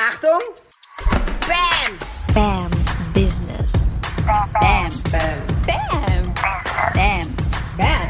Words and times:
Achtung! 0.00 0.38
Bam! 1.40 1.98
Bam 2.32 2.70
Business. 3.12 3.72
Bam! 4.24 4.48
Bam. 4.52 4.88
Bam. 5.10 5.18
Bam. 5.66 6.34
Bam! 6.94 7.34
Bam! 7.76 8.04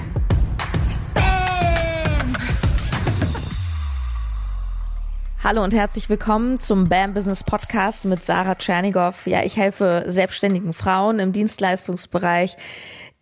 Hallo 5.43 5.65
und 5.65 5.73
herzlich 5.73 6.11
willkommen 6.11 6.61
zum 6.61 6.85
BAM 6.91 7.15
Business 7.15 7.43
Podcast 7.43 8.05
mit 8.05 8.23
Sarah 8.23 8.57
Tschernigow. 8.57 9.27
Ja, 9.27 9.43
ich 9.43 9.57
helfe 9.57 10.05
selbstständigen 10.09 10.75
Frauen 10.75 11.19
im 11.19 11.33
Dienstleistungsbereich, 11.33 12.59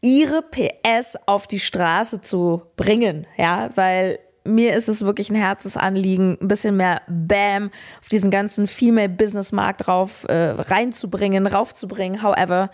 ihre 0.00 0.42
PS 0.42 1.14
auf 1.26 1.46
die 1.46 1.60
Straße 1.60 2.20
zu 2.20 2.62
bringen. 2.74 3.28
Ja, 3.36 3.70
weil 3.76 4.18
mir 4.46 4.74
ist 4.74 4.88
es 4.88 5.04
wirklich 5.04 5.30
ein 5.30 5.36
Herzensanliegen, 5.36 6.38
ein 6.40 6.48
bisschen 6.48 6.76
mehr 6.76 7.02
Bam 7.08 7.70
auf 8.00 8.08
diesen 8.08 8.30
ganzen 8.30 8.66
Female 8.66 9.08
Business 9.08 9.52
Markt 9.52 9.86
drauf 9.86 10.24
äh, 10.28 10.50
reinzubringen, 10.50 11.46
raufzubringen. 11.46 12.22
However, 12.22 12.70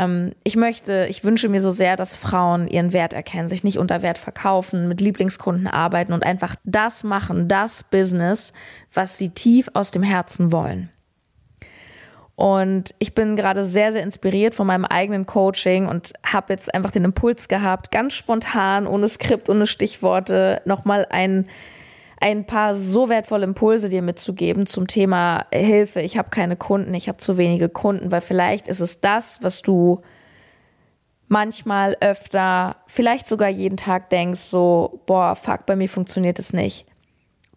ähm, 0.00 0.32
ich 0.44 0.56
möchte, 0.56 1.06
ich 1.10 1.24
wünsche 1.24 1.48
mir 1.48 1.60
so 1.60 1.70
sehr, 1.70 1.96
dass 1.96 2.16
Frauen 2.16 2.68
ihren 2.68 2.92
Wert 2.92 3.12
erkennen, 3.12 3.48
sich 3.48 3.64
nicht 3.64 3.78
unter 3.78 4.02
Wert 4.02 4.18
verkaufen, 4.18 4.88
mit 4.88 5.00
Lieblingskunden 5.00 5.66
arbeiten 5.66 6.12
und 6.12 6.24
einfach 6.24 6.56
das 6.64 7.04
machen, 7.04 7.48
das 7.48 7.82
Business, 7.82 8.52
was 8.92 9.18
sie 9.18 9.28
tief 9.28 9.68
aus 9.74 9.90
dem 9.90 10.02
Herzen 10.02 10.52
wollen. 10.52 10.90
Und 12.40 12.94
ich 12.98 13.12
bin 13.12 13.36
gerade 13.36 13.64
sehr, 13.64 13.92
sehr 13.92 14.02
inspiriert 14.02 14.54
von 14.54 14.66
meinem 14.66 14.86
eigenen 14.86 15.26
Coaching 15.26 15.86
und 15.86 16.14
habe 16.24 16.54
jetzt 16.54 16.72
einfach 16.72 16.90
den 16.90 17.04
Impuls 17.04 17.48
gehabt, 17.48 17.90
ganz 17.90 18.14
spontan, 18.14 18.86
ohne 18.86 19.08
Skript, 19.08 19.50
ohne 19.50 19.66
Stichworte, 19.66 20.62
nochmal 20.64 21.06
ein, 21.10 21.48
ein 22.18 22.46
paar 22.46 22.76
so 22.76 23.10
wertvolle 23.10 23.44
Impulse 23.44 23.90
dir 23.90 24.00
mitzugeben 24.00 24.64
zum 24.64 24.86
Thema 24.86 25.44
Hilfe. 25.52 26.00
Ich 26.00 26.16
habe 26.16 26.30
keine 26.30 26.56
Kunden, 26.56 26.94
ich 26.94 27.08
habe 27.08 27.18
zu 27.18 27.36
wenige 27.36 27.68
Kunden, 27.68 28.10
weil 28.10 28.22
vielleicht 28.22 28.68
ist 28.68 28.80
es 28.80 29.02
das, 29.02 29.42
was 29.42 29.60
du 29.60 30.00
manchmal 31.28 31.94
öfter, 32.00 32.76
vielleicht 32.86 33.26
sogar 33.26 33.50
jeden 33.50 33.76
Tag 33.76 34.08
denkst, 34.08 34.40
so, 34.40 35.02
boah, 35.04 35.36
fuck, 35.36 35.66
bei 35.66 35.76
mir 35.76 35.90
funktioniert 35.90 36.38
es 36.38 36.54
nicht 36.54 36.89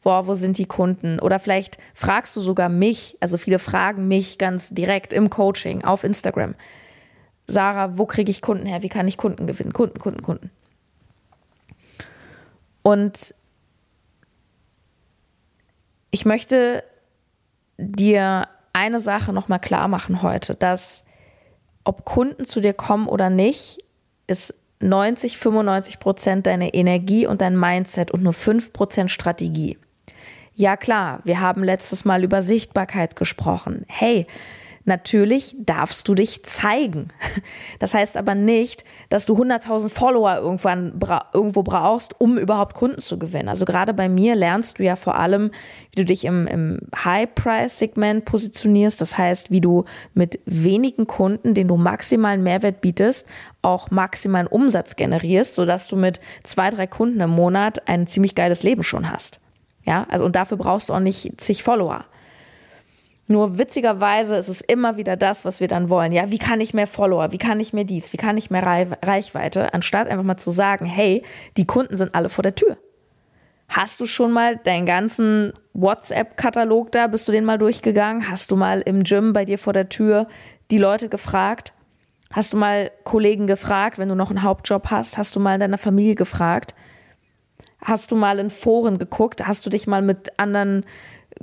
boah, 0.04 0.28
wo 0.28 0.34
sind 0.34 0.58
die 0.58 0.66
Kunden? 0.66 1.20
Oder 1.20 1.40
vielleicht 1.40 1.78
fragst 1.94 2.36
du 2.36 2.42
sogar 2.42 2.70
mich, 2.70 3.18
also 3.20 3.38
viele 3.38 3.60
fragen 3.60 4.08
mich 4.08 4.38
ganz 4.38 4.70
direkt 4.70 5.14
im 5.14 5.30
Coaching 5.30 5.84
auf 5.84 6.04
Instagram. 6.04 6.56
Sarah, 7.48 7.98
wo 7.98 8.06
kriege 8.06 8.32
ich 8.32 8.42
Kunden 8.42 8.66
her? 8.66 8.84
Wie 8.84 8.90
kann 8.90 9.08
ich 9.08 9.18
Kunden 9.18 9.48
gewinnen? 9.48 9.74
Kunden, 9.74 10.00
Kunden, 10.00 10.22
Kunden. 10.22 10.52
Und 12.82 13.34
ich 16.12 16.26
möchte 16.26 16.84
dir 17.78 18.48
eine 18.74 19.00
Sache 19.00 19.34
nochmal 19.34 19.60
klar 19.60 19.88
machen 19.88 20.22
heute, 20.22 20.56
dass 20.56 21.06
ob 21.84 22.06
Kunden 22.06 22.46
zu 22.46 22.62
dir 22.62 22.74
kommen 22.74 23.08
oder 23.08 23.30
nicht, 23.30 23.80
ist 24.28 24.54
90, 24.80 25.38
95 25.38 26.00
Prozent 26.00 26.48
deine 26.48 26.74
Energie 26.74 27.26
und 27.26 27.42
dein 27.42 27.58
Mindset 27.58 28.12
und 28.12 28.24
nur 28.24 28.34
5 28.34 28.74
Prozent 28.74 29.12
Strategie. 29.12 29.78
Ja 30.56 30.78
klar, 30.78 31.22
wir 31.24 31.40
haben 31.40 31.64
letztes 31.64 32.06
Mal 32.06 32.24
über 32.24 32.44
Sichtbarkeit 32.44 33.16
gesprochen. 33.16 33.86
Hey, 33.88 34.28
natürlich 34.86 35.56
darfst 35.58 36.08
du 36.08 36.16
dich 36.16 36.44
zeigen. 36.44 37.10
Das 37.80 37.94
heißt 37.94 38.16
aber 38.16 38.34
nicht, 38.34 38.86
dass 39.10 39.26
du 39.26 39.36
100.000 39.36 39.90
Follower 39.90 40.38
irgendwann 40.38 40.98
bra 41.00 41.30
irgendwo 41.34 41.64
brauchst, 41.64 42.20
um 42.22 42.38
überhaupt 42.38 42.76
Kunden 42.76 43.00
zu 43.00 43.20
gewinnen. 43.20 43.50
Also 43.50 43.66
gerade 43.66 43.94
bei 43.94 44.08
mir 44.08 44.36
lernst 44.36 44.80
du 44.80 44.84
ja 44.84 44.96
vor 44.96 45.16
allem, 45.16 45.52
wie 45.92 45.96
du 45.96 46.06
dich 46.06 46.24
im, 46.24 46.48
im 46.48 46.80
High-Price-Segment 46.96 48.24
positionierst. 48.24 49.02
Das 49.02 49.18
heißt, 49.18 49.52
wie 49.52 49.60
du 49.60 49.84
mit 50.14 50.40
wenigen 50.46 51.08
Kunden, 51.08 51.56
denen 51.56 51.68
du 51.68 51.76
maximalen 51.76 52.42
Mehrwert 52.42 52.80
bietest, 52.80 53.28
auch 53.62 53.92
maximalen 53.92 54.48
Umsatz 54.48 54.96
generierst, 54.96 55.56
sodass 55.56 55.90
du 55.90 55.98
mit 55.98 56.22
zwei, 56.44 56.70
drei 56.70 56.88
Kunden 56.88 57.20
im 57.20 57.32
Monat 57.32 57.86
ein 57.90 58.08
ziemlich 58.08 58.36
geiles 58.36 58.64
Leben 58.64 58.84
schon 58.84 59.12
hast. 59.12 59.42
Ja, 59.86 60.06
also 60.10 60.26
und 60.26 60.36
dafür 60.36 60.58
brauchst 60.58 60.90
du 60.90 60.94
auch 60.94 61.00
nicht 61.00 61.40
zig 61.40 61.64
Follower. 61.64 62.06
Nur 63.28 63.58
witzigerweise 63.58 64.36
ist 64.36 64.50
es 64.50 64.62
immer 64.62 64.98
wieder 64.98 65.16
das, 65.16 65.46
was 65.46 65.60
wir 65.60 65.68
dann 65.68 65.90
wollen. 65.90 66.12
Ja, 66.12 66.30
wie 66.30 66.40
kann 66.40 66.60
ich 66.60 66.74
mehr 66.74 66.88
Follower? 66.88 67.32
Wie 67.32 67.38
kann 67.38 67.60
ich 67.60 67.72
mehr 67.72 67.86
dies? 67.86 68.12
Wie 68.12 68.18
kann 68.18 68.38
ich 68.38 68.52
mehr 68.52 68.64
Reichweite? 69.02 69.74
Anstatt 69.74 70.08
einfach 70.08 70.26
mal 70.26 70.38
zu 70.38 70.52
sagen, 70.52 70.86
hey, 70.86 71.24
die 71.56 71.66
Kunden 71.66 71.96
sind 71.96 72.16
alle 72.16 72.30
vor 72.30 72.44
der 72.44 72.56
Tür. 72.56 72.78
Hast 73.70 74.00
du 74.02 74.06
schon 74.06 74.32
mal 74.32 74.58
deinen 74.58 74.86
ganzen 74.86 75.54
WhatsApp-Katalog 75.74 76.92
da? 76.92 77.08
Bist 77.08 77.28
du 77.28 77.32
den 77.32 77.46
mal 77.46 77.58
durchgegangen? 77.58 78.30
Hast 78.30 78.52
du 78.52 78.58
mal 78.58 78.82
im 78.82 79.04
Gym 79.04 79.32
bei 79.32 79.46
dir 79.46 79.58
vor 79.58 79.74
der 79.74 79.90
Tür 79.90 80.28
die 80.70 80.78
Leute 80.78 81.08
gefragt? 81.08 81.74
Hast 82.32 82.52
du 82.52 82.58
mal 82.58 82.92
Kollegen 83.04 83.48
gefragt, 83.48 83.98
wenn 83.98 84.10
du 84.10 84.16
noch 84.16 84.32
einen 84.32 84.44
Hauptjob 84.44 84.92
hast? 84.92 85.18
Hast 85.18 85.36
du 85.36 85.40
mal 85.40 85.54
in 85.54 85.60
deiner 85.62 85.78
Familie 85.78 86.16
gefragt? 86.16 86.76
Hast 87.84 88.12
du 88.12 88.16
mal 88.16 88.40
in 88.40 88.50
Foren 88.50 88.98
geguckt? 88.98 89.46
Hast 89.46 89.66
du 89.66 89.70
dich 89.70 89.88
mal 89.88 90.02
mit 90.02 90.40
anderen 90.40 90.86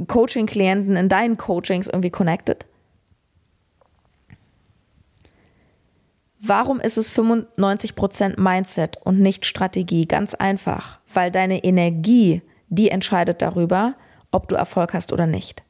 Coaching-Klienten 0.06 0.97
in 0.97 1.09
deinen 1.09 1.37
Coachings 1.37 1.87
irgendwie 1.87 2.11
connected? 2.11 2.67
Warum 6.43 6.81
ist 6.81 6.97
es 6.97 7.12
95% 7.15 8.41
Mindset 8.41 8.97
und 9.05 9.21
nicht 9.21 9.45
Strategie? 9.45 10.06
Ganz 10.06 10.34
einfach, 10.34 10.99
weil 11.12 11.31
deine 11.31 11.62
Energie, 11.62 12.41
die 12.69 12.91
entscheidet 12.91 13.43
darüber, 13.43 13.95
ob 14.31 14.49
du 14.49 14.55
Erfolg 14.55 14.95
hast 14.95 15.12
oder 15.12 15.27
nicht. 15.27 15.62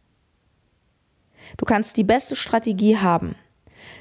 Du 1.56 1.64
kannst 1.64 1.96
die 1.96 2.04
beste 2.04 2.36
Strategie 2.36 2.98
haben, 2.98 3.34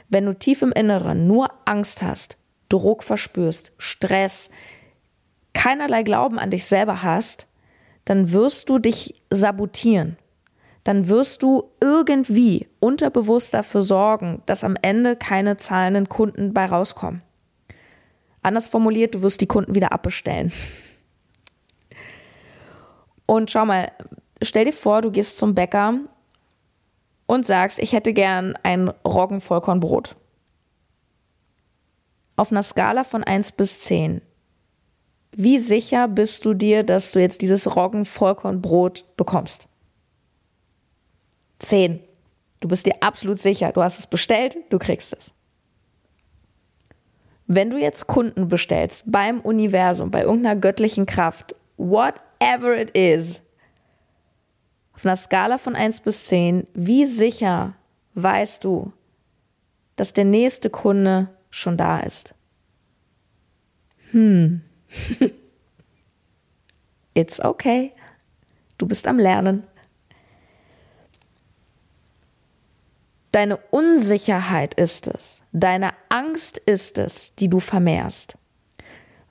wenn 0.10 0.26
du 0.26 0.34
tief 0.38 0.62
im 0.62 0.72
Inneren 0.72 1.26
nur 1.26 1.50
Angst 1.66 2.04
hast, 2.04 2.38
Druck 2.70 3.02
verspürst, 3.02 3.74
Stress, 3.80 4.52
keinerlei 5.54 6.04
Glauben 6.04 6.40
an 6.40 6.52
dich 6.52 6.66
selber 6.66 7.04
hast, 7.04 7.48
dann 8.06 8.32
wirst 8.32 8.70
du 8.70 8.80
dich 8.80 9.22
sabotieren. 9.30 10.18
Dann 10.84 11.10
wirst 11.10 11.44
du 11.44 11.70
irgendwie 11.82 12.68
unterbewusst 12.80 13.54
dafür 13.54 13.82
sorgen, 13.82 14.42
dass 14.46 14.64
am 14.64 14.76
Ende 14.82 15.16
keine 15.16 15.58
zahlenden 15.58 16.10
Kunden 16.10 16.54
bei 16.54 16.66
rauskommen. 16.66 17.22
Anders 18.42 18.68
formuliert, 18.68 19.16
du 19.16 19.22
wirst 19.22 19.42
die 19.42 19.48
Kunden 19.48 19.76
wieder 19.76 19.92
abbestellen. 19.92 20.52
Und 23.26 23.52
schau 23.52 23.66
mal, 23.66 23.92
stell 24.42 24.66
dir 24.66 24.74
vor, 24.74 25.02
du 25.02 25.12
gehst 25.12 25.38
zum 25.38 25.54
Bäcker 25.54 26.00
und 27.28 27.46
sagst, 27.46 27.78
ich 27.78 27.94
hätte 27.94 28.14
gern 28.14 28.58
ein 28.64 28.88
Roggenvollkornbrot. 29.06 30.16
Auf 32.38 32.52
einer 32.52 32.64
Skala 32.64 33.04
von 33.04 33.24
1 33.24 33.52
bis 33.52 33.84
10 33.84 34.22
wie 35.32 35.58
sicher 35.58 36.08
bist 36.08 36.46
du 36.46 36.54
dir, 36.54 36.84
dass 36.84 37.12
du 37.12 37.20
jetzt 37.20 37.42
dieses 37.42 37.76
Roggen-Vollkornbrot 37.76 39.06
bekommst? 39.16 39.68
Zehn. 41.60 42.00
Du 42.60 42.68
bist 42.68 42.86
dir 42.86 42.96
absolut 43.02 43.40
sicher. 43.40 43.72
Du 43.72 43.82
hast 43.82 44.00
es 44.00 44.08
bestellt, 44.08 44.58
du 44.70 44.80
kriegst 44.80 45.14
es. 45.14 45.34
Wenn 47.48 47.70
du 47.70 47.78
jetzt 47.78 48.08
Kunden 48.08 48.48
bestellst 48.48 49.12
beim 49.12 49.40
Universum, 49.40 50.12
bei 50.12 50.22
irgendeiner 50.22 50.56
göttlichen 50.56 51.06
Kraft, 51.06 51.56
whatever 51.78 52.78
it 52.78 52.92
is, 52.92 53.42
auf 54.94 55.06
einer 55.06 55.16
Skala 55.16 55.58
von 55.58 55.76
1 55.76 56.02
bis 56.02 56.28
10, 56.28 56.68
wie 56.74 57.06
sicher 57.06 57.76
weißt 58.16 58.64
du, 58.64 58.92
dass 59.96 60.14
der 60.14 60.26
nächste 60.26 60.70
Kunde 60.70 61.30
schon 61.50 61.78
da 61.78 62.02
ist? 62.02 62.36
Hm. 64.12 64.62
It's 67.14 67.40
okay. 67.40 67.92
Du 68.78 68.86
bist 68.88 69.08
am 69.08 69.20
Lernen. 69.20 69.68
Deine 73.32 73.58
Unsicherheit 73.58 74.74
ist 74.74 75.08
es, 75.08 75.44
deine 75.52 75.92
Angst 76.10 76.58
ist 76.58 76.98
es, 76.98 77.36
die 77.36 77.48
du 77.48 77.60
vermehrst. 77.60 78.38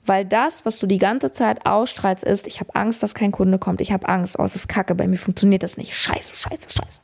Weil 0.05 0.23
das, 0.23 0.65
was 0.65 0.79
du 0.79 0.87
die 0.87 0.97
ganze 0.99 1.33
Zeit 1.33 1.65
ausstrahlst, 1.65 2.23
ist, 2.23 2.47
ich 2.47 2.61
habe 2.61 2.73
Angst, 2.75 3.03
dass 3.03 3.13
kein 3.13 3.33
Kunde 3.33 3.59
kommt, 3.59 3.81
ich 3.81 3.91
habe 3.91 4.07
Angst, 4.07 4.39
oh, 4.39 4.43
es 4.43 4.55
ist 4.55 4.69
kacke, 4.69 4.95
bei 4.95 5.05
mir 5.05 5.17
funktioniert 5.17 5.63
das 5.63 5.75
nicht. 5.75 5.93
Scheiße, 5.93 6.33
scheiße, 6.33 6.69
scheiße. 6.69 7.01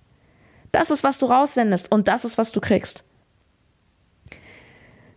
Das 0.71 0.89
ist, 0.89 1.03
was 1.03 1.19
du 1.19 1.25
raussendest 1.25 1.91
und 1.91 2.07
das 2.07 2.23
ist, 2.23 2.37
was 2.37 2.53
du 2.53 2.61
kriegst. 2.61 3.03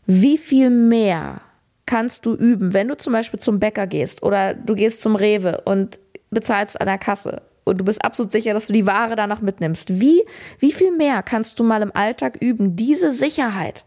Wie 0.06 0.36
viel 0.36 0.70
mehr 0.70 1.40
kannst 1.88 2.26
du 2.26 2.34
üben. 2.34 2.74
Wenn 2.74 2.86
du 2.86 2.96
zum 2.96 3.14
Beispiel 3.14 3.40
zum 3.40 3.58
Bäcker 3.58 3.86
gehst 3.86 4.22
oder 4.22 4.52
du 4.52 4.74
gehst 4.74 5.00
zum 5.00 5.16
Rewe 5.16 5.62
und 5.64 5.98
bezahlst 6.30 6.78
an 6.80 6.86
der 6.86 6.98
Kasse 6.98 7.40
und 7.64 7.78
du 7.78 7.84
bist 7.84 8.04
absolut 8.04 8.30
sicher, 8.30 8.52
dass 8.52 8.66
du 8.66 8.74
die 8.74 8.86
Ware 8.86 9.16
danach 9.16 9.40
mitnimmst. 9.40 9.98
Wie, 9.98 10.22
wie 10.58 10.72
viel 10.72 10.94
mehr 10.94 11.22
kannst 11.22 11.58
du 11.58 11.64
mal 11.64 11.80
im 11.80 11.96
Alltag 11.96 12.36
üben, 12.40 12.76
diese 12.76 13.10
Sicherheit 13.10 13.86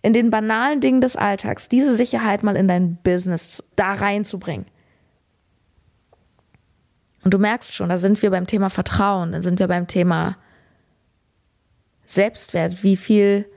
in 0.00 0.12
den 0.12 0.30
banalen 0.30 0.80
Dingen 0.80 1.00
des 1.00 1.16
Alltags, 1.16 1.68
diese 1.68 1.92
Sicherheit 1.94 2.44
mal 2.44 2.56
in 2.56 2.68
dein 2.68 2.96
Business 3.02 3.64
da 3.74 3.94
reinzubringen? 3.94 4.66
Und 7.24 7.34
du 7.34 7.38
merkst 7.38 7.74
schon, 7.74 7.88
da 7.88 7.98
sind 7.98 8.22
wir 8.22 8.30
beim 8.30 8.46
Thema 8.46 8.70
Vertrauen, 8.70 9.32
dann 9.32 9.42
sind 9.42 9.58
wir 9.58 9.66
beim 9.66 9.88
Thema 9.88 10.36
Selbstwert. 12.04 12.84
Wie 12.84 12.96
viel 12.96 13.48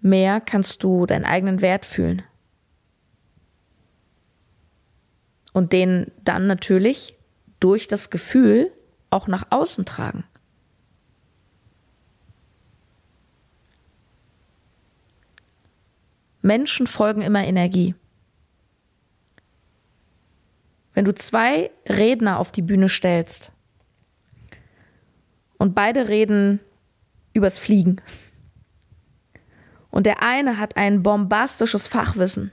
mehr 0.00 0.40
kannst 0.40 0.82
du 0.82 1.06
deinen 1.06 1.24
eigenen 1.24 1.60
Wert 1.60 1.86
fühlen? 1.86 2.22
Und 5.54 5.72
den 5.72 6.12
dann 6.22 6.46
natürlich 6.46 7.16
durch 7.60 7.88
das 7.88 8.10
Gefühl 8.10 8.70
auch 9.08 9.26
nach 9.26 9.46
außen 9.48 9.86
tragen. 9.86 10.24
Menschen 16.42 16.86
folgen 16.86 17.22
immer 17.22 17.42
Energie. 17.42 17.94
Wenn 20.92 21.06
du 21.06 21.14
zwei 21.14 21.70
Redner 21.88 22.38
auf 22.38 22.52
die 22.52 22.60
Bühne 22.60 22.90
stellst 22.90 23.50
und 25.56 25.74
beide 25.74 26.08
reden 26.08 26.60
übers 27.32 27.58
Fliegen 27.58 27.96
und 29.90 30.04
der 30.04 30.22
eine 30.22 30.58
hat 30.58 30.76
ein 30.76 31.02
bombastisches 31.02 31.88
Fachwissen, 31.88 32.52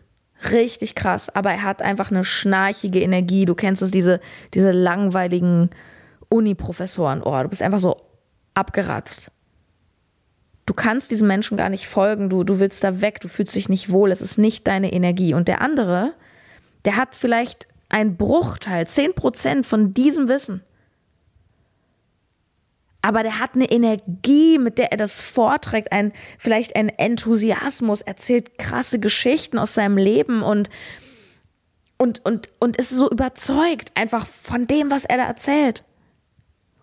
richtig 0.51 0.95
krass, 0.95 1.33
aber 1.33 1.51
er 1.51 1.63
hat 1.63 1.81
einfach 1.81 2.11
eine 2.11 2.23
schnarchige 2.23 3.01
Energie. 3.01 3.45
Du 3.45 3.55
kennst 3.55 3.81
es, 3.81 3.91
diese, 3.91 4.19
diese 4.53 4.71
langweiligen 4.71 5.69
Uni-Professoren. 6.29 7.21
Oh, 7.21 7.41
du 7.43 7.49
bist 7.49 7.61
einfach 7.61 7.79
so 7.79 7.97
abgeratzt. 8.53 9.31
Du 10.65 10.73
kannst 10.73 11.11
diesem 11.11 11.27
Menschen 11.27 11.57
gar 11.57 11.69
nicht 11.69 11.87
folgen, 11.87 12.29
du, 12.29 12.43
du 12.43 12.59
willst 12.59 12.83
da 12.83 13.01
weg, 13.01 13.19
du 13.19 13.27
fühlst 13.27 13.55
dich 13.55 13.67
nicht 13.67 13.91
wohl, 13.91 14.11
es 14.11 14.21
ist 14.21 14.37
nicht 14.37 14.67
deine 14.67 14.93
Energie. 14.93 15.33
Und 15.33 15.47
der 15.47 15.61
andere, 15.61 16.13
der 16.85 16.95
hat 16.95 17.15
vielleicht 17.15 17.67
einen 17.89 18.15
Bruchteil, 18.15 18.85
10% 18.85 19.65
von 19.65 19.93
diesem 19.93 20.29
Wissen. 20.29 20.63
Aber 23.01 23.23
der 23.23 23.39
hat 23.39 23.55
eine 23.55 23.71
Energie, 23.71 24.57
mit 24.57 24.77
der 24.77 24.91
er 24.91 24.97
das 24.97 25.21
vorträgt, 25.21 25.91
ein, 25.91 26.13
vielleicht 26.37 26.75
ein 26.75 26.89
Enthusiasmus, 26.89 28.01
erzählt 28.01 28.57
krasse 28.59 28.99
Geschichten 28.99 29.57
aus 29.57 29.73
seinem 29.73 29.97
Leben 29.97 30.43
und, 30.43 30.69
und, 31.97 32.23
und, 32.25 32.49
und 32.59 32.77
ist 32.77 32.91
so 32.91 33.09
überzeugt 33.09 33.91
einfach 33.95 34.27
von 34.27 34.67
dem, 34.67 34.91
was 34.91 35.05
er 35.05 35.17
da 35.17 35.23
erzählt 35.23 35.83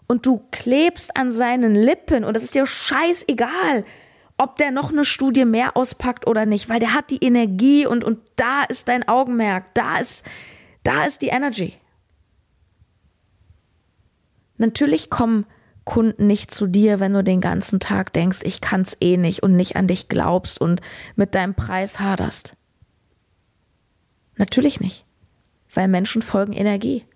und 0.08 0.26
du 0.26 0.42
klebst 0.50 1.16
an 1.16 1.30
seinen 1.30 1.74
Lippen 1.74 2.24
und 2.24 2.36
es 2.36 2.42
ist 2.42 2.54
dir 2.54 2.66
scheißegal, 2.66 3.84
ob 4.38 4.56
der 4.56 4.70
noch 4.70 4.90
eine 4.90 5.04
Studie 5.04 5.44
mehr 5.44 5.76
auspackt 5.76 6.26
oder 6.26 6.46
nicht, 6.46 6.68
weil 6.68 6.80
der 6.80 6.94
hat 6.94 7.10
die 7.10 7.22
Energie 7.24 7.86
und, 7.86 8.04
und 8.04 8.18
da 8.36 8.64
ist 8.64 8.88
dein 8.88 9.06
Augenmerk, 9.06 9.74
da 9.74 9.98
ist, 9.98 10.24
da 10.82 11.04
ist 11.04 11.22
die 11.22 11.28
Energy. 11.28 11.74
Natürlich 14.56 15.10
kommen 15.10 15.46
Kunden 15.88 16.26
nicht 16.26 16.50
zu 16.50 16.66
dir, 16.66 17.00
wenn 17.00 17.14
du 17.14 17.24
den 17.24 17.40
ganzen 17.40 17.80
Tag 17.80 18.12
denkst, 18.12 18.40
ich 18.42 18.60
kann's 18.60 18.94
eh 19.00 19.16
nicht 19.16 19.42
und 19.42 19.56
nicht 19.56 19.74
an 19.76 19.86
dich 19.86 20.08
glaubst 20.08 20.60
und 20.60 20.82
mit 21.16 21.34
deinem 21.34 21.54
Preis 21.54 21.98
haderst. 21.98 22.56
Natürlich 24.36 24.80
nicht, 24.80 25.06
weil 25.72 25.88
Menschen 25.88 26.20
folgen 26.20 26.52
Energie. 26.52 27.06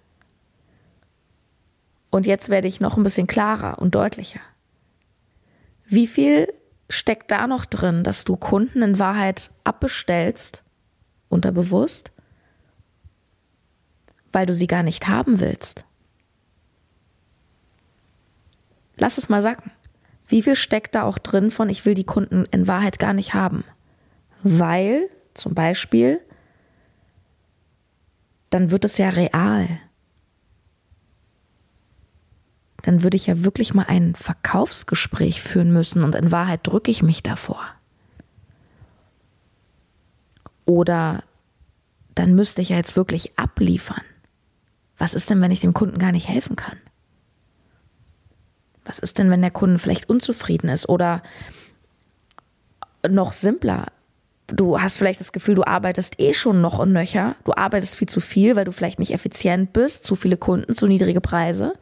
Und 2.08 2.24
jetzt 2.24 2.48
werde 2.48 2.66
ich 2.66 2.80
noch 2.80 2.96
ein 2.96 3.02
bisschen 3.02 3.26
klarer 3.26 3.78
und 3.78 3.94
deutlicher. 3.94 4.40
Wie 5.84 6.06
viel 6.06 6.50
steckt 6.88 7.30
da 7.30 7.46
noch 7.46 7.66
drin, 7.66 8.02
dass 8.02 8.24
du 8.24 8.38
Kunden 8.38 8.80
in 8.80 8.98
Wahrheit 8.98 9.50
abbestellst, 9.64 10.64
unterbewusst, 11.28 12.10
weil 14.32 14.46
du 14.46 14.54
sie 14.54 14.66
gar 14.66 14.82
nicht 14.82 15.08
haben 15.08 15.40
willst? 15.40 15.84
Lass 19.02 19.18
es 19.18 19.28
mal 19.28 19.42
sagen. 19.42 19.72
Wie 20.28 20.42
viel 20.42 20.54
steckt 20.54 20.94
da 20.94 21.02
auch 21.02 21.18
drin 21.18 21.50
von, 21.50 21.68
ich 21.68 21.84
will 21.84 21.94
die 21.94 22.04
Kunden 22.04 22.44
in 22.52 22.68
Wahrheit 22.68 23.00
gar 23.00 23.12
nicht 23.12 23.34
haben? 23.34 23.64
Weil, 24.44 25.10
zum 25.34 25.54
Beispiel, 25.54 26.20
dann 28.50 28.70
wird 28.70 28.84
es 28.84 28.98
ja 28.98 29.08
real 29.08 29.66
dann 32.82 33.04
würde 33.04 33.16
ich 33.16 33.28
ja 33.28 33.44
wirklich 33.44 33.74
mal 33.74 33.86
ein 33.86 34.14
Verkaufsgespräch 34.14 35.40
führen 35.40 35.72
müssen 35.72 36.02
und 36.02 36.16
in 36.16 36.32
Wahrheit 36.32 36.66
drücke 36.66 36.90
ich 36.90 37.02
mich 37.02 37.22
davor. 37.22 37.60
Oder 40.64 41.22
dann 42.16 42.34
müsste 42.34 42.60
ich 42.60 42.70
ja 42.70 42.76
jetzt 42.76 42.96
wirklich 42.96 43.38
abliefern. 43.38 44.02
Was 44.98 45.14
ist 45.14 45.30
denn, 45.30 45.40
wenn 45.40 45.52
ich 45.52 45.60
dem 45.60 45.74
Kunden 45.74 45.98
gar 45.98 46.10
nicht 46.10 46.28
helfen 46.28 46.56
kann? 46.56 46.76
Was 48.84 48.98
ist 48.98 49.18
denn, 49.18 49.30
wenn 49.30 49.42
der 49.42 49.50
Kunde 49.50 49.78
vielleicht 49.78 50.08
unzufrieden 50.10 50.68
ist? 50.68 50.88
Oder 50.88 51.22
noch 53.08 53.32
simpler, 53.32 53.86
du 54.48 54.80
hast 54.80 54.98
vielleicht 54.98 55.20
das 55.20 55.32
Gefühl, 55.32 55.54
du 55.54 55.64
arbeitest 55.64 56.20
eh 56.20 56.34
schon 56.34 56.60
noch 56.60 56.78
und 56.78 56.92
nöcher. 56.92 57.36
Du 57.44 57.52
arbeitest 57.54 57.96
viel 57.96 58.08
zu 58.08 58.20
viel, 58.20 58.56
weil 58.56 58.64
du 58.64 58.72
vielleicht 58.72 58.98
nicht 58.98 59.12
effizient 59.12 59.72
bist, 59.72 60.04
zu 60.04 60.14
viele 60.14 60.36
Kunden, 60.36 60.74
zu 60.74 60.86
niedrige 60.86 61.20
Preise. 61.20 61.74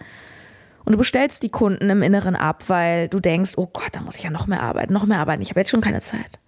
Und 0.85 0.93
du 0.93 0.99
bestellst 0.99 1.43
die 1.43 1.51
Kunden 1.51 1.91
im 1.91 2.03
Inneren 2.03 2.37
ab, 2.37 2.69
weil 2.69 3.09
du 3.09 3.21
denkst, 3.21 3.53
oh 3.57 3.67
Gott, 3.67 3.91
da 3.93 4.01
muss 4.01 4.17
ich 4.17 4.25
ja 4.25 4.31
noch 4.31 4.47
mehr 4.47 4.63
arbeiten, 4.63 4.93
noch 4.93 5.07
mehr 5.07 5.19
arbeiten. 5.19 5.43
Ich 5.43 5.51
habe 5.51 5.61
jetzt 5.61 5.71
schon 5.71 5.81
keine 5.81 6.01
Zeit. 6.01 6.39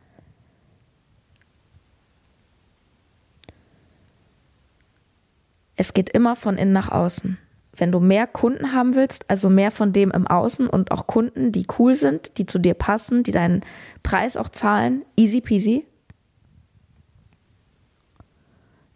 Es 5.77 5.95
geht 5.95 6.11
immer 6.11 6.37
von 6.37 6.59
innen 6.59 6.73
nach 6.73 6.91
außen. 6.91 7.39
Wenn 7.75 7.91
du 7.91 8.01
mehr 8.01 8.27
Kunden 8.27 8.73
haben 8.73 8.95
willst, 8.95 9.29
also 9.31 9.49
mehr 9.49 9.71
von 9.71 9.93
dem 9.93 10.11
im 10.11 10.27
Außen 10.27 10.67
und 10.67 10.91
auch 10.91 11.07
Kunden, 11.07 11.53
die 11.53 11.67
cool 11.79 11.95
sind, 11.95 12.37
die 12.39 12.47
zu 12.47 12.59
dir 12.59 12.75
passen, 12.75 13.23
die 13.23 13.33
deinen 13.33 13.65
Preis 14.03 14.37
auch 14.37 14.51
zahlen, 14.51 15.05
easy 15.17 15.41
peasy, 15.41 15.87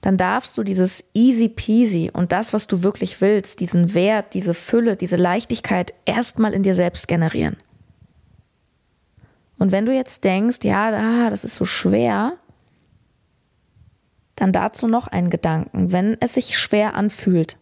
dann 0.02 0.16
darfst 0.16 0.56
du 0.56 0.62
dieses 0.62 1.04
easy 1.14 1.48
peasy 1.48 2.10
und 2.12 2.30
das, 2.30 2.52
was 2.52 2.68
du 2.68 2.82
wirklich 2.82 3.20
willst, 3.20 3.60
diesen 3.60 3.92
Wert, 3.94 4.34
diese 4.34 4.54
Fülle, 4.54 4.96
diese 4.96 5.16
Leichtigkeit 5.16 5.94
erstmal 6.04 6.52
in 6.52 6.62
dir 6.62 6.74
selbst 6.74 7.08
generieren. 7.08 7.56
Und 9.58 9.72
wenn 9.72 9.86
du 9.86 9.92
jetzt 9.92 10.22
denkst, 10.22 10.58
ja, 10.62 10.90
ah, 10.90 11.30
das 11.30 11.44
ist 11.44 11.54
so 11.54 11.64
schwer, 11.64 12.34
dann 14.36 14.52
dazu 14.52 14.86
noch 14.86 15.06
einen 15.06 15.30
Gedanken, 15.30 15.92
wenn 15.92 16.16
es 16.20 16.34
sich 16.34 16.58
schwer 16.58 16.94
anfühlt. 16.94 17.58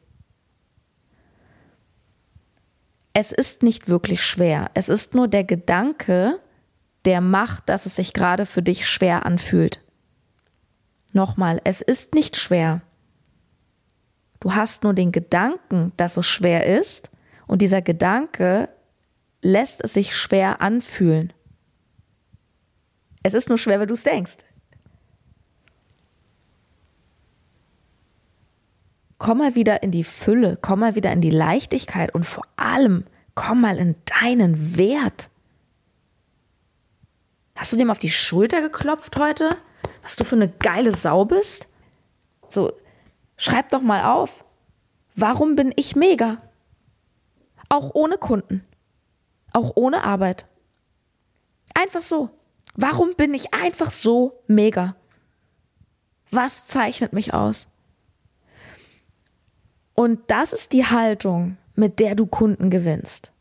Es 3.15 3.31
ist 3.31 3.63
nicht 3.63 3.89
wirklich 3.89 4.23
schwer. 4.23 4.71
Es 4.75 4.89
ist 4.89 5.15
nur 5.15 5.29
der 5.29 5.45
Gedanke, 5.45 6.41
der 7.05 7.21
macht, 7.21 7.69
dass 7.69 7.87
es 7.87 7.97
sich 7.97 8.13
gerade 8.13 8.45
für 8.45 8.63
dich 8.63 8.87
schwer 8.87 9.25
anfühlt. 9.25 9.81
Nochmal, 11.13 11.61
es 11.63 11.81
ist 11.81 12.15
nicht 12.15 12.37
schwer. 12.37 12.83
Du 14.41 14.55
hast 14.55 14.83
nur 14.83 14.95
den 14.95 15.13
Gedanken, 15.13 15.93
dass 15.97 16.17
es 16.17 16.27
schwer 16.27 16.67
ist 16.67 17.13
und 17.47 17.63
dieser 17.63 17.83
Gedanke 17.83 18.69
lässt 19.41 19.83
es 19.85 19.95
sich 19.95 20.17
schwer 20.17 20.61
anfühlen. 20.61 21.33
Es 23.23 23.33
ist 23.33 23.49
nur 23.49 23.59
schwer, 23.59 23.79
wenn 23.79 23.89
du 23.89 23.95
es 23.95 24.03
denkst. 24.03 24.39
Komm 29.25 29.39
mal 29.39 29.55
wieder 29.55 29.83
in 29.83 29.91
die 29.91 30.05
Fülle, 30.05 30.59
komm 30.61 30.81
mal 30.81 30.97
wieder 30.97 31.11
in 31.11 31.23
die 31.23 31.31
Leichtigkeit 31.31 32.15
und 32.15 32.25
vor 32.25 32.45
allem 32.57 33.05
komm 33.35 33.63
mal 33.63 33.79
in 33.79 33.95
deinen 34.21 34.77
Wert. 34.77 35.31
Hast 37.57 37.73
du 37.73 37.79
dem 37.79 37.91
auf 37.91 37.99
die 37.99 38.11
Schulter 38.11 38.61
geklopft 38.61 39.17
heute? 39.17 39.57
was 40.03 40.17
du 40.17 40.25
für 40.25 40.37
eine 40.37 40.49
geile 40.49 40.93
Sau 40.93 41.25
bist? 41.25 41.67
So, 42.49 42.73
schreib 43.39 43.71
doch 43.71 43.81
mal 43.81 44.05
auf. 44.05 44.45
Warum 45.17 45.57
bin 45.57 45.73
ich 45.77 45.97
mega? 45.97 46.43
Auch 47.71 47.95
ohne 47.95 48.19
Kunden. 48.19 48.65
Auch 49.53 49.73
ohne 49.75 50.05
Arbeit. 50.05 50.47
Einfach 51.73 52.03
so. 52.03 52.29
Warum 52.77 53.15
bin 53.17 53.33
ich 53.33 53.55
einfach 53.55 53.91
so 53.91 54.43
mega? 54.47 54.95
Was 56.31 56.67
zeichnet 56.67 57.15
mich 57.15 57.33
aus? 57.33 57.69
Und 59.95 60.21
das 60.29 60.53
ist 60.53 60.73
die 60.73 60.85
Haltung, 60.85 61.57
mit 61.75 62.01
der 62.01 62.15
du 62.15 62.27
Kunden 62.27 62.71
gewinnst. 62.71 63.33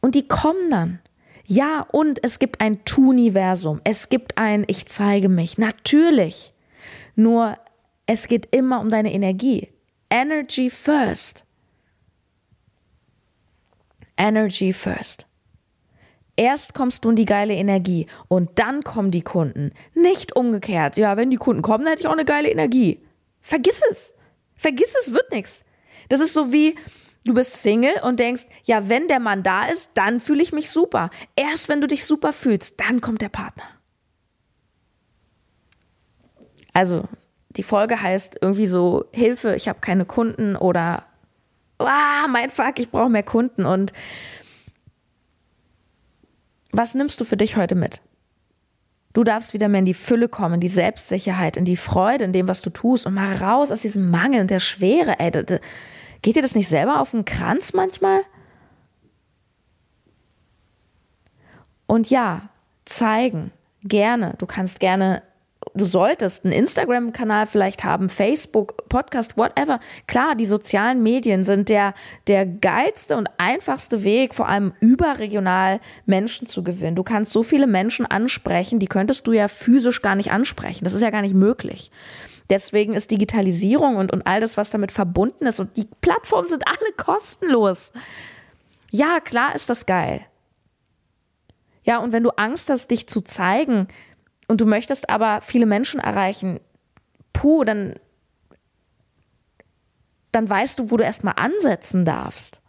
Und 0.00 0.14
die 0.14 0.28
kommen 0.28 0.70
dann. 0.70 1.00
Ja, 1.46 1.86
und 1.90 2.22
es 2.22 2.38
gibt 2.38 2.60
ein 2.60 2.84
Tuniversum. 2.84 3.80
Es 3.84 4.08
gibt 4.08 4.38
ein 4.38 4.64
Ich 4.68 4.86
zeige 4.86 5.28
mich. 5.28 5.58
Natürlich. 5.58 6.52
Nur 7.16 7.56
es 8.06 8.28
geht 8.28 8.54
immer 8.54 8.80
um 8.80 8.90
deine 8.90 9.12
Energie. 9.12 9.68
Energy 10.10 10.70
first. 10.70 11.44
Energy 14.16 14.72
first. 14.72 15.26
Erst 16.36 16.72
kommst 16.72 17.04
du 17.04 17.10
in 17.10 17.16
die 17.16 17.24
geile 17.24 17.54
Energie 17.54 18.06
und 18.28 18.58
dann 18.60 18.82
kommen 18.82 19.10
die 19.10 19.22
Kunden. 19.22 19.72
Nicht 19.94 20.36
umgekehrt. 20.36 20.96
Ja, 20.96 21.16
wenn 21.16 21.30
die 21.30 21.36
Kunden 21.36 21.62
kommen, 21.62 21.84
dann 21.84 21.92
hätte 21.92 22.02
ich 22.02 22.08
auch 22.08 22.12
eine 22.12 22.24
geile 22.24 22.48
Energie. 22.48 23.02
Vergiss 23.40 23.82
es. 23.90 24.14
Vergiss 24.58 24.94
es, 25.00 25.14
wird 25.14 25.30
nichts. 25.32 25.64
Das 26.10 26.20
ist 26.20 26.34
so 26.34 26.52
wie, 26.52 26.74
du 27.24 27.32
bist 27.32 27.62
Single 27.62 28.02
und 28.02 28.18
denkst, 28.18 28.46
ja, 28.64 28.88
wenn 28.88 29.08
der 29.08 29.20
Mann 29.20 29.42
da 29.42 29.66
ist, 29.66 29.92
dann 29.94 30.20
fühle 30.20 30.42
ich 30.42 30.52
mich 30.52 30.68
super. 30.68 31.10
Erst 31.36 31.68
wenn 31.68 31.80
du 31.80 31.86
dich 31.86 32.04
super 32.04 32.32
fühlst, 32.32 32.80
dann 32.80 33.00
kommt 33.00 33.22
der 33.22 33.28
Partner. 33.28 33.64
Also, 36.72 37.08
die 37.50 37.62
Folge 37.62 38.02
heißt 38.02 38.38
irgendwie 38.42 38.66
so, 38.66 39.04
Hilfe, 39.12 39.54
ich 39.54 39.68
habe 39.68 39.80
keine 39.80 40.04
Kunden 40.04 40.56
oder, 40.56 41.06
ah, 41.78 42.26
mein 42.28 42.50
Fuck, 42.50 42.78
ich 42.78 42.90
brauche 42.90 43.10
mehr 43.10 43.22
Kunden. 43.22 43.64
Und 43.64 43.92
was 46.72 46.94
nimmst 46.94 47.20
du 47.20 47.24
für 47.24 47.36
dich 47.36 47.56
heute 47.56 47.74
mit? 47.74 48.02
Du 49.18 49.24
darfst 49.24 49.52
wieder 49.52 49.66
mehr 49.66 49.80
in 49.80 49.84
die 49.84 49.94
Fülle 49.94 50.28
kommen, 50.28 50.54
in 50.54 50.60
die 50.60 50.68
Selbstsicherheit, 50.68 51.56
in 51.56 51.64
die 51.64 51.74
Freude, 51.74 52.22
in 52.22 52.32
dem, 52.32 52.46
was 52.46 52.62
du 52.62 52.70
tust 52.70 53.04
und 53.04 53.14
mal 53.14 53.34
raus 53.34 53.72
aus 53.72 53.82
diesem 53.82 54.12
Mangel 54.12 54.42
und 54.42 54.48
der 54.48 54.60
Schwere. 54.60 55.18
Ey, 55.18 55.32
geht 56.22 56.36
dir 56.36 56.40
das 56.40 56.54
nicht 56.54 56.68
selber 56.68 57.00
auf 57.00 57.10
den 57.10 57.24
Kranz 57.24 57.72
manchmal? 57.72 58.20
Und 61.88 62.10
ja, 62.10 62.48
zeigen, 62.84 63.50
gerne. 63.82 64.34
Du 64.38 64.46
kannst 64.46 64.78
gerne 64.78 65.24
du 65.74 65.84
solltest 65.84 66.44
einen 66.44 66.52
Instagram-Kanal 66.52 67.46
vielleicht 67.46 67.84
haben, 67.84 68.08
Facebook, 68.08 68.88
Podcast, 68.88 69.36
whatever. 69.36 69.80
Klar, 70.06 70.34
die 70.34 70.46
sozialen 70.46 71.02
Medien 71.02 71.44
sind 71.44 71.68
der, 71.68 71.94
der 72.26 72.46
geilste 72.46 73.16
und 73.16 73.28
einfachste 73.38 74.04
Weg, 74.04 74.34
vor 74.34 74.48
allem 74.48 74.72
überregional 74.80 75.80
Menschen 76.06 76.46
zu 76.46 76.62
gewinnen. 76.62 76.96
Du 76.96 77.02
kannst 77.02 77.32
so 77.32 77.42
viele 77.42 77.66
Menschen 77.66 78.06
ansprechen, 78.06 78.78
die 78.78 78.86
könntest 78.86 79.26
du 79.26 79.32
ja 79.32 79.48
physisch 79.48 80.02
gar 80.02 80.14
nicht 80.14 80.30
ansprechen. 80.30 80.84
Das 80.84 80.94
ist 80.94 81.02
ja 81.02 81.10
gar 81.10 81.22
nicht 81.22 81.34
möglich. 81.34 81.90
Deswegen 82.50 82.94
ist 82.94 83.10
Digitalisierung 83.10 83.96
und, 83.96 84.12
und 84.12 84.26
all 84.26 84.40
das, 84.40 84.56
was 84.56 84.70
damit 84.70 84.90
verbunden 84.90 85.46
ist, 85.46 85.60
und 85.60 85.76
die 85.76 85.86
Plattformen 86.00 86.48
sind 86.48 86.64
alle 86.66 86.92
kostenlos. 86.96 87.92
Ja, 88.90 89.20
klar 89.20 89.54
ist 89.54 89.68
das 89.68 89.84
geil. 89.84 90.22
Ja, 91.84 91.98
und 91.98 92.12
wenn 92.12 92.22
du 92.22 92.30
Angst 92.30 92.70
hast, 92.70 92.90
dich 92.90 93.06
zu 93.06 93.20
zeigen, 93.20 93.88
und 94.48 94.60
du 94.60 94.66
möchtest 94.66 95.08
aber 95.08 95.40
viele 95.42 95.66
Menschen 95.66 96.00
erreichen, 96.00 96.58
puh, 97.32 97.64
dann, 97.64 97.94
dann 100.32 100.48
weißt 100.48 100.78
du, 100.78 100.90
wo 100.90 100.96
du 100.96 101.04
erstmal 101.04 101.34
ansetzen 101.36 102.04
darfst. 102.04 102.62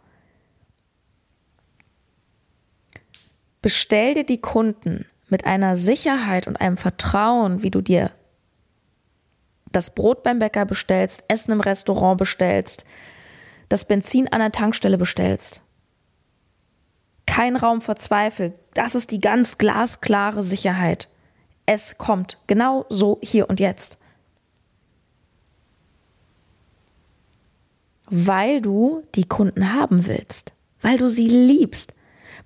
Bestell 3.62 4.14
dir 4.14 4.24
die 4.24 4.40
Kunden 4.40 5.06
mit 5.28 5.44
einer 5.44 5.76
Sicherheit 5.76 6.46
und 6.46 6.60
einem 6.60 6.76
Vertrauen, 6.76 7.62
wie 7.62 7.70
du 7.70 7.80
dir 7.80 8.10
das 9.72 9.94
Brot 9.94 10.22
beim 10.22 10.38
Bäcker 10.38 10.66
bestellst, 10.66 11.24
Essen 11.28 11.52
im 11.52 11.60
Restaurant 11.60 12.18
bestellst, 12.18 12.84
das 13.68 13.84
Benzin 13.84 14.28
an 14.32 14.40
der 14.40 14.52
Tankstelle 14.52 14.98
bestellst. 14.98 15.62
Kein 17.26 17.54
Raum 17.54 17.80
vor 17.80 17.94
Zweifel. 17.96 18.54
Das 18.74 18.96
ist 18.96 19.12
die 19.12 19.20
ganz 19.20 19.58
glasklare 19.58 20.42
Sicherheit. 20.42 21.08
Es 21.72 21.98
kommt 21.98 22.36
genau 22.48 22.84
so 22.88 23.20
hier 23.22 23.48
und 23.48 23.60
jetzt. 23.60 23.96
Weil 28.06 28.60
du 28.60 29.04
die 29.14 29.28
Kunden 29.28 29.72
haben 29.72 30.08
willst, 30.08 30.52
weil 30.80 30.98
du 30.98 31.08
sie 31.08 31.28
liebst, 31.28 31.94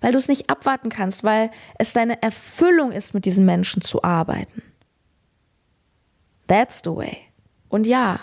weil 0.02 0.12
du 0.12 0.18
es 0.18 0.28
nicht 0.28 0.50
abwarten 0.50 0.90
kannst, 0.90 1.24
weil 1.24 1.50
es 1.78 1.94
deine 1.94 2.20
Erfüllung 2.22 2.92
ist, 2.92 3.14
mit 3.14 3.24
diesen 3.24 3.46
Menschen 3.46 3.80
zu 3.80 4.04
arbeiten. 4.04 4.60
That's 6.46 6.82
the 6.84 6.94
way. 6.94 7.16
Und 7.70 7.86
ja, 7.86 8.20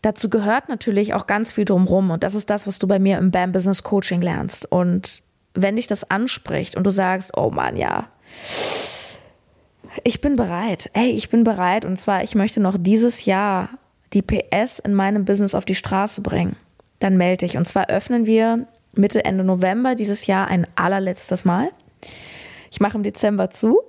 dazu 0.00 0.30
gehört 0.30 0.70
natürlich 0.70 1.12
auch 1.12 1.26
ganz 1.26 1.52
viel 1.52 1.66
drumrum 1.66 2.10
und 2.10 2.22
das 2.22 2.34
ist 2.34 2.48
das, 2.48 2.66
was 2.66 2.78
du 2.78 2.88
bei 2.88 2.98
mir 2.98 3.18
im 3.18 3.32
BAM 3.32 3.52
Business 3.52 3.82
Coaching 3.82 4.22
lernst. 4.22 4.64
Und 4.64 5.22
wenn 5.52 5.76
dich 5.76 5.88
das 5.88 6.10
anspricht 6.10 6.74
und 6.74 6.84
du 6.84 6.90
sagst, 6.90 7.36
oh 7.36 7.50
Mann, 7.50 7.76
ja, 7.76 8.08
ich 10.04 10.20
bin 10.20 10.36
bereit. 10.36 10.90
Ey, 10.94 11.10
ich 11.10 11.30
bin 11.30 11.44
bereit. 11.44 11.84
Und 11.84 11.98
zwar, 11.98 12.22
ich 12.22 12.34
möchte 12.34 12.60
noch 12.60 12.76
dieses 12.78 13.24
Jahr 13.24 13.68
die 14.12 14.22
PS 14.22 14.78
in 14.78 14.94
meinem 14.94 15.24
Business 15.24 15.54
auf 15.54 15.64
die 15.64 15.74
Straße 15.74 16.20
bringen. 16.20 16.56
Dann 16.98 17.16
melde 17.16 17.46
ich. 17.46 17.56
Und 17.56 17.66
zwar 17.66 17.88
öffnen 17.88 18.26
wir 18.26 18.66
Mitte, 18.94 19.24
Ende 19.24 19.44
November 19.44 19.94
dieses 19.94 20.26
Jahr 20.26 20.48
ein 20.48 20.66
allerletztes 20.74 21.44
Mal. 21.44 21.70
Ich 22.70 22.80
mache 22.80 22.96
im 22.96 23.02
Dezember 23.02 23.50
zu. 23.50 23.80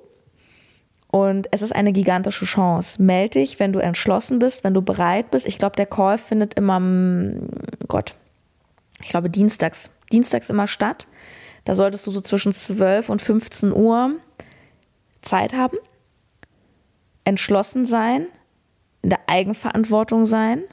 Und 1.07 1.47
es 1.51 1.62
ist 1.62 1.75
eine 1.75 1.93
gigantische 1.93 2.45
Chance. 2.45 3.01
Melde 3.01 3.39
dich, 3.39 3.59
wenn 3.59 3.71
du 3.71 3.79
entschlossen 3.79 4.39
bist, 4.39 4.63
wenn 4.63 4.73
du 4.73 4.81
bereit 4.81 5.29
bist. 5.29 5.45
Ich 5.45 5.59
glaube, 5.59 5.75
der 5.75 5.85
Call 5.85 6.17
findet 6.17 6.55
immer, 6.55 6.81
Gott, 7.88 8.15
ich 9.01 9.09
glaube 9.09 9.29
dienstags, 9.29 9.89
dienstags 10.12 10.50
immer 10.50 10.65
statt. 10.65 11.07
Da 11.65 11.74
solltest 11.74 12.05
du 12.08 12.12
so 12.12 12.22
zwischen 12.22 12.51
12 12.51 13.10
und 13.10 13.22
15 13.22 13.72
Uhr 13.72 14.15
Zeit 15.22 15.53
haben, 15.53 15.77
entschlossen 17.24 17.86
sein, 17.86 18.27
in 19.01 19.10
der 19.10 19.22
Eigenverantwortung 19.27 20.25
sein, 20.25 20.63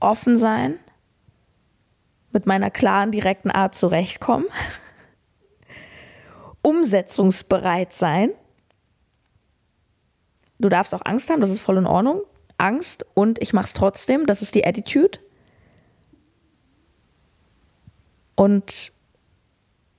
offen 0.00 0.36
sein, 0.36 0.78
mit 2.32 2.46
meiner 2.46 2.70
klaren, 2.70 3.12
direkten 3.12 3.50
Art 3.50 3.74
zurechtkommen, 3.74 4.46
umsetzungsbereit 6.62 7.92
sein. 7.92 8.30
Du 10.58 10.68
darfst 10.68 10.94
auch 10.94 11.04
Angst 11.04 11.28
haben, 11.30 11.40
das 11.40 11.50
ist 11.50 11.60
voll 11.60 11.76
in 11.76 11.86
Ordnung. 11.86 12.22
Angst 12.56 13.04
und 13.14 13.40
ich 13.42 13.52
mache 13.52 13.66
es 13.66 13.72
trotzdem, 13.74 14.26
das 14.26 14.42
ist 14.42 14.54
die 14.54 14.64
Attitude. 14.64 15.18
Und 18.36 18.92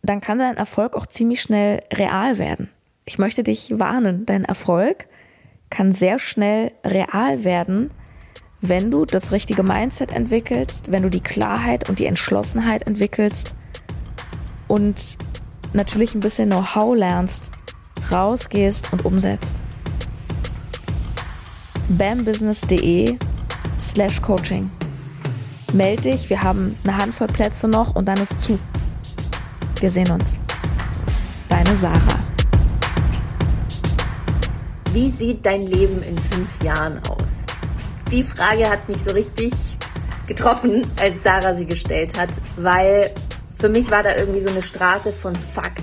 dann 0.03 0.21
kann 0.21 0.37
dein 0.37 0.57
Erfolg 0.57 0.95
auch 0.95 1.07
ziemlich 1.07 1.41
schnell 1.41 1.79
real 1.91 2.37
werden. 2.37 2.69
Ich 3.05 3.17
möchte 3.17 3.41
dich 3.41 3.79
warnen, 3.79 4.25
dein 4.25 4.45
Erfolg 4.45 5.07
kann 5.69 5.93
sehr 5.93 6.19
schnell 6.19 6.71
real 6.85 7.43
werden, 7.43 7.89
wenn 8.61 8.91
du 8.91 9.05
das 9.05 9.31
richtige 9.31 9.63
Mindset 9.63 10.11
entwickelst, 10.11 10.91
wenn 10.91 11.03
du 11.03 11.09
die 11.09 11.21
Klarheit 11.21 11.89
und 11.89 11.99
die 11.99 12.05
Entschlossenheit 12.05 12.85
entwickelst 12.85 13.55
und 14.67 15.17
natürlich 15.73 16.13
ein 16.13 16.19
bisschen 16.19 16.49
Know-how 16.49 16.95
lernst, 16.95 17.49
rausgehst 18.11 18.93
und 18.93 19.05
umsetzt. 19.05 19.63
bambusiness.de 21.89 23.17
slash 23.79 24.21
coaching. 24.21 24.69
Meld 25.73 26.05
dich, 26.05 26.29
wir 26.29 26.43
haben 26.43 26.75
eine 26.83 26.97
Handvoll 26.97 27.27
Plätze 27.27 27.67
noch 27.67 27.95
und 27.95 28.07
dann 28.07 28.19
ist 28.19 28.39
zu. 28.39 28.59
Wir 29.83 29.89
sehen 29.89 30.09
uns. 30.11 30.37
Deine 31.49 31.75
Sarah. 31.75 31.99
Wie 34.93 35.09
sieht 35.09 35.45
dein 35.45 35.59
Leben 35.67 36.01
in 36.03 36.17
fünf 36.17 36.63
Jahren 36.63 36.99
aus? 37.09 37.43
Die 38.09 38.23
Frage 38.23 38.69
hat 38.69 38.87
mich 38.87 38.99
so 39.05 39.11
richtig 39.11 39.51
getroffen, 40.25 40.87
als 41.01 41.21
Sarah 41.21 41.53
sie 41.53 41.65
gestellt 41.65 42.17
hat, 42.17 42.29
weil 42.55 43.11
für 43.59 43.67
mich 43.67 43.91
war 43.91 44.03
da 44.03 44.15
irgendwie 44.15 44.39
so 44.39 44.47
eine 44.47 44.61
Straße 44.61 45.11
von 45.11 45.35
Fuck. 45.35 45.73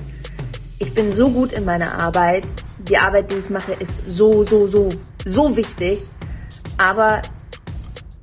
Ich 0.79 0.95
bin 0.95 1.13
so 1.13 1.29
gut 1.29 1.53
in 1.53 1.67
meiner 1.67 1.99
Arbeit. 2.01 2.47
Die 2.79 2.97
Arbeit, 2.97 3.31
die 3.31 3.37
ich 3.37 3.51
mache, 3.51 3.73
ist 3.73 3.99
so, 4.09 4.45
so, 4.45 4.67
so, 4.67 4.95
so 5.27 5.55
wichtig. 5.59 6.01
Aber 6.79 7.21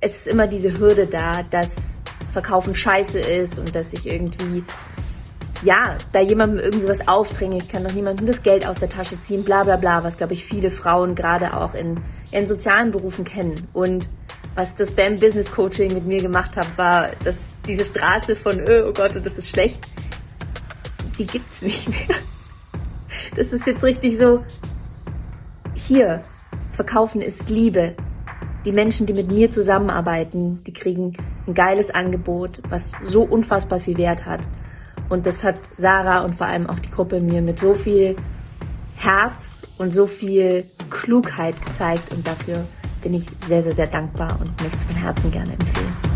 es 0.01 0.21
ist 0.21 0.27
immer 0.27 0.47
diese 0.47 0.79
Hürde 0.79 1.05
da, 1.05 1.43
dass 1.51 2.01
Verkaufen 2.33 2.73
scheiße 2.73 3.19
ist 3.19 3.59
und 3.59 3.75
dass 3.75 3.93
ich 3.93 4.07
irgendwie 4.07 4.63
ja, 5.63 5.97
da 6.13 6.19
jemandem 6.19 6.59
irgendwie 6.59 6.87
was 6.87 7.07
aufdrängen, 7.07 7.57
ich 7.57 7.69
kann 7.69 7.83
doch 7.83 7.93
niemandem 7.93 8.27
das 8.27 8.43
Geld 8.43 8.65
aus 8.65 8.79
der 8.79 8.89
Tasche 8.89 9.19
ziehen, 9.21 9.43
bla 9.43 9.63
bla 9.63 9.75
bla, 9.75 10.03
was 10.03 10.17
glaube 10.17 10.33
ich 10.33 10.45
viele 10.45 10.71
Frauen 10.71 11.15
gerade 11.15 11.55
auch 11.55 11.73
in, 11.73 11.99
in 12.31 12.45
sozialen 12.45 12.91
Berufen 12.91 13.25
kennen. 13.25 13.67
Und 13.73 14.09
was 14.55 14.75
das 14.75 14.91
BAM 14.91 15.15
Business 15.15 15.51
Coaching 15.51 15.93
mit 15.93 16.05
mir 16.05 16.21
gemacht 16.21 16.57
hat, 16.57 16.77
war, 16.77 17.09
dass 17.23 17.35
diese 17.67 17.85
Straße 17.85 18.35
von, 18.35 18.61
oh 18.61 18.93
Gott, 18.93 19.11
das 19.23 19.37
ist 19.37 19.49
schlecht, 19.49 19.79
die 21.17 21.25
gibt's 21.25 21.61
nicht 21.61 21.89
mehr. 21.89 22.17
Das 23.35 23.47
ist 23.47 23.67
jetzt 23.67 23.83
richtig 23.83 24.17
so, 24.17 24.43
hier, 25.75 26.21
verkaufen 26.73 27.21
ist 27.21 27.49
Liebe. 27.51 27.95
Die 28.65 28.71
Menschen, 28.71 29.05
die 29.05 29.13
mit 29.13 29.31
mir 29.31 29.51
zusammenarbeiten, 29.51 30.63
die 30.63 30.73
kriegen 30.73 31.15
ein 31.45 31.53
geiles 31.53 31.91
Angebot, 31.91 32.63
was 32.69 32.93
so 33.03 33.21
unfassbar 33.21 33.79
viel 33.79 33.97
Wert 33.97 34.25
hat. 34.25 34.41
Und 35.09 35.25
das 35.25 35.43
hat 35.43 35.55
Sarah 35.77 36.21
und 36.21 36.35
vor 36.35 36.47
allem 36.47 36.69
auch 36.69 36.79
die 36.79 36.91
Gruppe 36.91 37.19
mir 37.19 37.41
mit 37.41 37.59
so 37.59 37.73
viel 37.73 38.15
Herz 38.95 39.63
und 39.77 39.91
so 39.91 40.07
viel 40.07 40.65
Klugheit 40.89 41.55
gezeigt. 41.65 42.11
Und 42.13 42.27
dafür 42.27 42.65
bin 43.01 43.13
ich 43.13 43.25
sehr, 43.47 43.63
sehr, 43.63 43.73
sehr 43.73 43.87
dankbar 43.87 44.37
und 44.39 44.61
möchte 44.61 44.77
es 44.77 44.83
von 44.83 44.95
Herzen 44.95 45.31
gerne 45.31 45.53
empfehlen. 45.53 46.06